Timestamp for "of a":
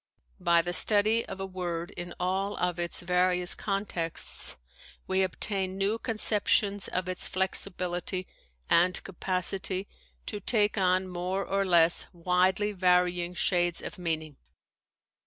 1.27-1.45